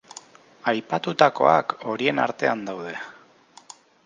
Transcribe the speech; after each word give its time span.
Aipatutakoak 0.71 1.75
horien 1.93 2.23
artean 2.25 2.65
daude. 2.71 2.97